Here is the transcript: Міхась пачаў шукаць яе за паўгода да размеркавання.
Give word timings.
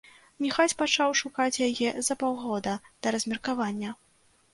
Міхась 0.43 0.73
пачаў 0.79 1.11
шукаць 1.19 1.61
яе 1.67 1.89
за 2.07 2.17
паўгода 2.23 2.73
да 3.01 3.13
размеркавання. 3.17 3.93